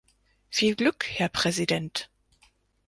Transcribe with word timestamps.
Viel 0.49 0.73
Glück, 0.75 1.05
Herr 1.13 1.29
Präsident! 1.29 2.09